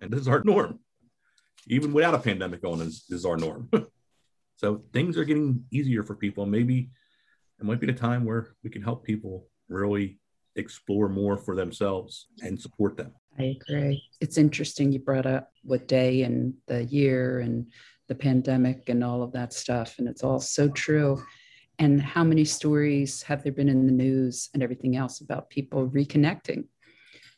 [0.00, 0.80] And this is our norm.
[1.68, 3.70] Even without a pandemic going, this is our norm.
[4.56, 6.44] so things are getting easier for people.
[6.44, 6.90] Maybe
[7.58, 10.18] it might be the time where we can help people really
[10.56, 13.12] explore more for themselves and support them.
[13.38, 14.02] I agree.
[14.20, 17.66] It's interesting you brought up what day and the year and
[18.08, 19.96] the pandemic and all of that stuff.
[19.98, 21.22] And it's all so true.
[21.78, 25.88] And how many stories have there been in the news and everything else about people
[25.88, 26.64] reconnecting?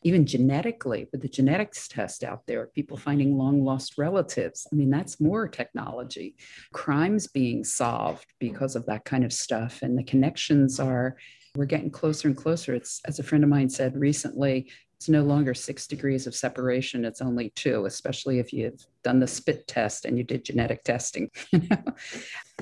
[0.02, 4.66] Even genetically, with the genetics test out there, people finding long lost relatives.
[4.70, 6.36] I mean, that's more technology.
[6.72, 9.80] Crimes being solved because of that kind of stuff.
[9.82, 11.16] And the connections are,
[11.56, 12.74] we're getting closer and closer.
[12.74, 17.04] It's, as a friend of mine said recently, it's no longer six degrees of separation
[17.04, 21.30] it's only two especially if you've done the spit test and you did genetic testing
[21.52, 21.84] you know?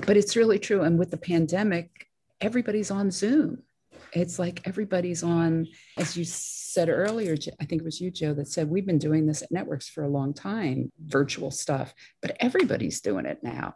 [0.05, 2.07] But it's really true and with the pandemic
[2.41, 3.63] everybody's on zoom.
[4.11, 8.49] It's like everybody's on as you said earlier i think it was you joe that
[8.49, 12.99] said we've been doing this at networks for a long time virtual stuff but everybody's
[12.99, 13.73] doing it now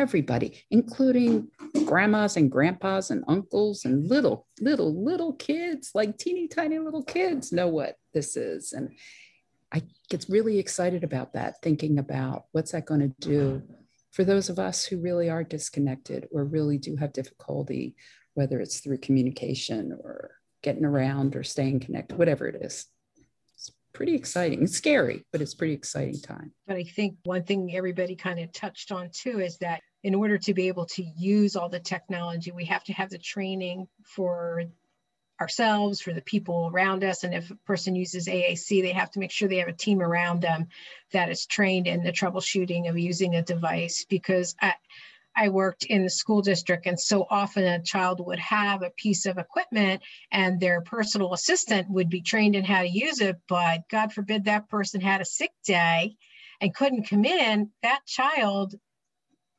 [0.00, 1.48] everybody, including
[1.84, 7.52] grandmas and grandpas and uncles and little, little, little kids, like teeny tiny little kids,
[7.52, 8.72] know what this is.
[8.72, 8.90] And
[9.72, 13.62] I get really excited about that, thinking about what's that going to do
[14.12, 17.96] for those of us who really are disconnected or really do have difficulty,
[18.34, 20.30] whether it's through communication or
[20.62, 22.86] getting around or staying connected, whatever it is
[23.94, 24.62] pretty exciting.
[24.62, 26.52] It's scary, but it's pretty exciting time.
[26.66, 30.36] But I think one thing everybody kind of touched on too is that in order
[30.36, 34.64] to be able to use all the technology, we have to have the training for
[35.40, 37.24] ourselves, for the people around us.
[37.24, 40.02] And if a person uses AAC, they have to make sure they have a team
[40.02, 40.68] around them
[41.12, 44.74] that is trained in the troubleshooting of using a device because I,
[45.36, 49.26] I worked in the school district, and so often a child would have a piece
[49.26, 53.36] of equipment and their personal assistant would be trained in how to use it.
[53.48, 56.16] But God forbid that person had a sick day
[56.60, 58.74] and couldn't come in, that child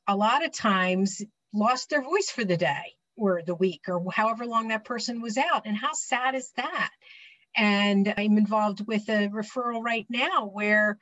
[0.08, 1.22] a lot of times
[1.54, 5.38] lost their voice for the day or the week or however long that person was
[5.38, 5.64] out.
[5.66, 6.92] And how sad is that?
[7.56, 10.98] And I'm involved with a referral right now where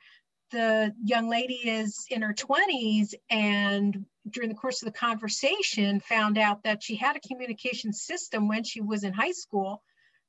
[0.52, 6.38] the young lady is in her 20s and during the course of the conversation found
[6.38, 9.82] out that she had a communication system when she was in high school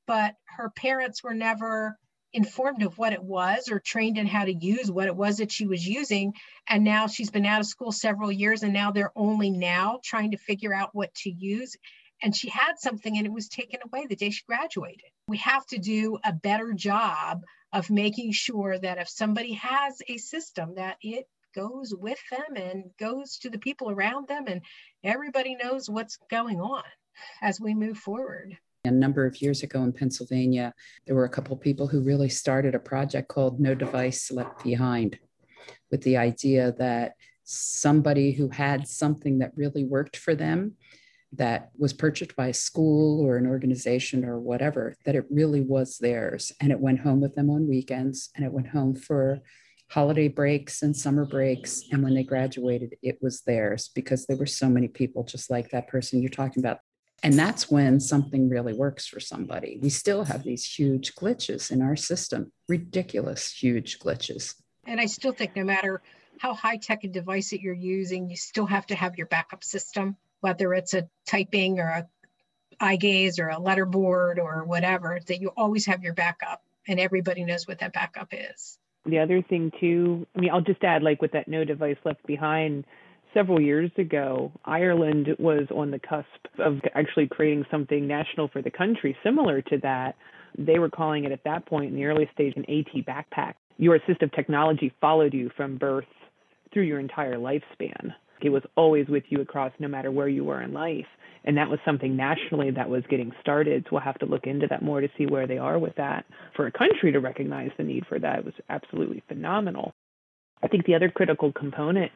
[0.08, 1.98] but her parents were never
[2.34, 5.52] informed of what it was or trained in how to use what it was that
[5.52, 6.34] she was using.
[6.68, 10.32] And now she's been out of school several years and now they're only now trying
[10.32, 11.76] to figure out what to use.
[12.22, 15.10] And she had something and it was taken away the day she graduated.
[15.28, 20.18] We have to do a better job of making sure that if somebody has a
[20.18, 24.62] system that it goes with them and goes to the people around them and
[25.04, 26.84] everybody knows what's going on
[27.42, 30.74] as we move forward a number of years ago in Pennsylvania,
[31.06, 34.64] there were a couple of people who really started a project called No Device Left
[34.64, 35.18] Behind,
[35.92, 37.14] with the idea that
[37.44, 40.74] somebody who had something that really worked for them
[41.34, 45.98] that was purchased by a school or an organization or whatever, that it really was
[45.98, 46.52] theirs.
[46.62, 49.42] And it went home with them on weekends and it went home for
[49.90, 51.84] holiday breaks and summer breaks.
[51.92, 55.70] And when they graduated, it was theirs because there were so many people just like
[55.70, 56.80] that person you're talking about.
[57.24, 59.80] And that's when something really works for somebody.
[59.82, 64.56] We still have these huge glitches in our system, ridiculous, huge glitches.
[64.86, 66.02] And I still think no matter
[66.40, 69.64] how high tech a device that you're using, you still have to have your backup
[69.64, 72.08] system whether it's a typing or a
[72.80, 77.44] eye gaze or a letterboard or whatever, that you always have your backup and everybody
[77.44, 78.78] knows what that backup is.
[79.06, 82.26] The other thing too, I mean, I'll just add like with that no device left
[82.26, 82.86] behind,
[83.36, 86.26] several years ago, Ireland was on the cusp
[86.58, 90.16] of actually creating something national for the country similar to that.
[90.58, 93.56] They were calling it at that point in the early stage an AT backpack.
[93.78, 96.06] Your assistive technology followed you from birth
[96.74, 98.14] through your entire lifespan.
[98.46, 101.08] It was always with you across no matter where you were in life.
[101.46, 103.84] And that was something nationally that was getting started.
[103.86, 106.26] So we'll have to look into that more to see where they are with that.
[106.56, 109.96] For a country to recognize the need for that was absolutely phenomenal.
[110.62, 112.12] I think the other critical component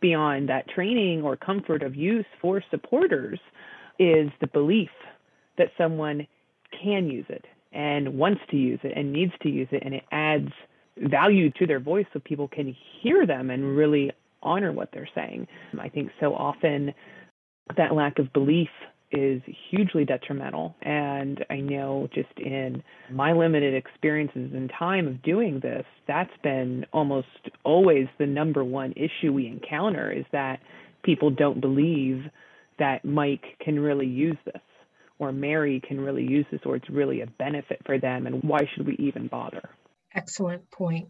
[0.00, 3.40] beyond that training or comfort of use for supporters
[3.98, 4.90] is the belief
[5.58, 6.26] that someone
[6.70, 10.04] can use it and wants to use it and needs to use it and it
[10.12, 10.50] adds
[10.98, 14.12] value to their voice so people can hear them and really
[14.44, 15.46] honor what they're saying.
[15.78, 16.94] I think so often
[17.76, 18.68] that lack of belief
[19.14, 19.40] is
[19.70, 20.74] hugely detrimental.
[20.82, 26.84] And I know just in my limited experiences and time of doing this, that's been
[26.92, 27.28] almost
[27.64, 30.60] always the number one issue we encounter is that
[31.04, 32.24] people don't believe
[32.78, 34.62] that Mike can really use this
[35.18, 38.60] or Mary can really use this or it's really a benefit for them and why
[38.74, 39.70] should we even bother?
[40.12, 41.08] Excellent point.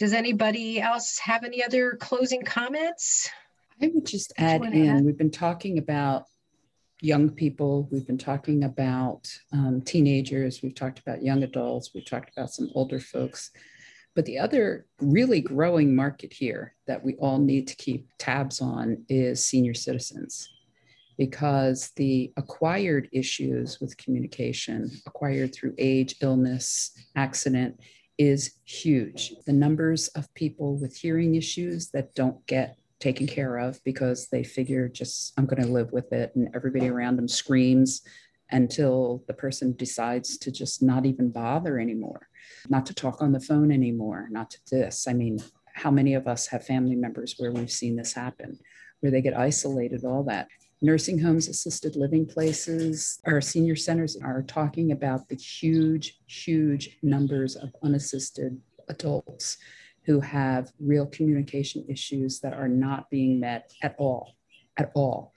[0.00, 3.28] Does anybody else have any other closing comments?
[3.82, 5.04] I would just add in, add?
[5.04, 6.24] we've been talking about
[7.02, 12.30] young people, we've been talking about um, teenagers, we've talked about young adults, we've talked
[12.34, 13.50] about some older folks.
[14.14, 19.04] But the other really growing market here that we all need to keep tabs on
[19.10, 20.48] is senior citizens
[21.18, 27.78] because the acquired issues with communication, acquired through age, illness, accident,
[28.20, 29.32] is huge.
[29.46, 34.44] The numbers of people with hearing issues that don't get taken care of because they
[34.44, 38.02] figure just, I'm going to live with it, and everybody around them screams
[38.50, 42.28] until the person decides to just not even bother anymore,
[42.68, 45.08] not to talk on the phone anymore, not to this.
[45.08, 45.38] I mean,
[45.72, 48.58] how many of us have family members where we've seen this happen,
[49.00, 50.48] where they get isolated, all that?
[50.82, 57.54] Nursing homes, assisted living places, our senior centers are talking about the huge, huge numbers
[57.54, 58.58] of unassisted
[58.88, 59.58] adults
[60.04, 64.36] who have real communication issues that are not being met at all,
[64.78, 65.34] at all.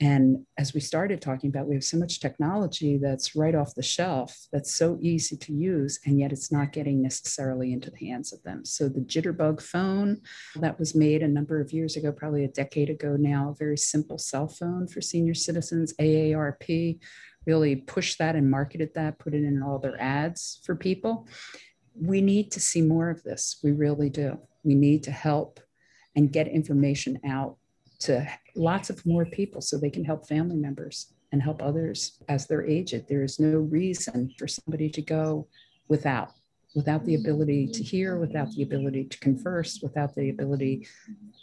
[0.00, 3.82] And as we started talking about, we have so much technology that's right off the
[3.82, 8.32] shelf that's so easy to use, and yet it's not getting necessarily into the hands
[8.32, 8.64] of them.
[8.64, 10.20] So the Jitterbug phone
[10.56, 13.78] that was made a number of years ago, probably a decade ago now, a very
[13.78, 16.98] simple cell phone for senior citizens, AARP,
[17.46, 21.28] really pushed that and marketed that, put it in all their ads for people.
[21.94, 23.60] We need to see more of this.
[23.62, 24.38] We really do.
[24.64, 25.60] We need to help
[26.16, 27.58] and get information out
[28.00, 28.26] to
[28.56, 32.66] lots of more people so they can help family members and help others as they're
[32.66, 33.08] aged.
[33.08, 35.48] There is no reason for somebody to go
[35.88, 36.30] without
[36.74, 40.86] without the ability to hear, without the ability to converse, without the ability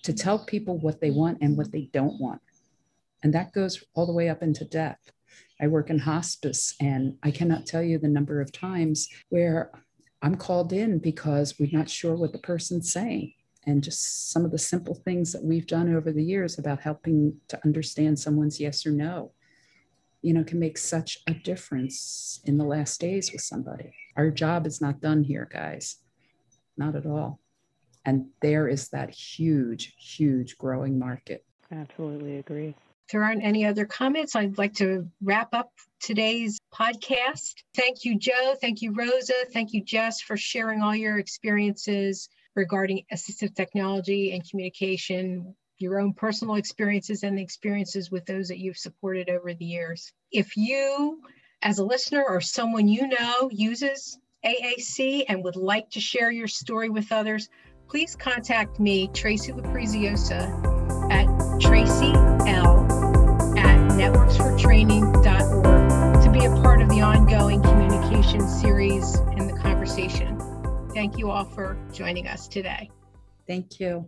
[0.04, 2.42] to tell people what they want and what they don't want.
[3.24, 5.00] And that goes all the way up into death.
[5.62, 9.72] I work in hospice, and I cannot tell you the number of times where
[10.22, 13.34] I'm called in because we're not sure what the person's saying
[13.66, 17.36] and just some of the simple things that we've done over the years about helping
[17.48, 19.32] to understand someone's yes or no
[20.22, 24.66] you know can make such a difference in the last days with somebody our job
[24.66, 25.98] is not done here guys
[26.78, 27.40] not at all
[28.06, 32.76] and there is that huge huge growing market absolutely agree
[33.08, 37.56] if there aren't any other comments, I'd like to wrap up today's podcast.
[37.76, 38.56] Thank you, Joe.
[38.62, 39.34] Thank you, Rosa.
[39.52, 46.14] Thank you, Jess, for sharing all your experiences regarding assistive technology and communication, your own
[46.14, 50.12] personal experiences and the experiences with those that you've supported over the years.
[50.32, 51.22] If you,
[51.62, 56.48] as a listener or someone you know, uses AAC and would like to share your
[56.48, 57.50] story with others,
[57.88, 60.50] please contact me, Tracy Lapriziosa,
[61.12, 62.14] at Tracy
[62.48, 62.82] L
[64.02, 70.31] networksfortraining.org to be a part of the ongoing communication series and the conversation.
[70.94, 72.90] Thank you all for joining us today.
[73.48, 74.00] Thank you.